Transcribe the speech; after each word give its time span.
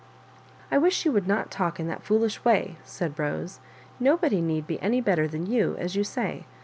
I 0.71 0.79
wish 0.79 1.05
you 1.05 1.11
would 1.11 1.27
not 1.27 1.51
talk 1.51 1.79
in 1.79 1.85
that 1.85 2.01
foolish 2.01 2.43
way," 2.43 2.77
said 2.83 3.15
Bose; 3.15 3.59
"nobody 3.99 4.41
need 4.41 4.65
be 4.65 4.81
any 4.81 4.99
better 4.99 5.27
than 5.27 5.45
you, 5.45 5.75
as 5.77 5.95
you 5.95 6.03
say. 6.03 6.47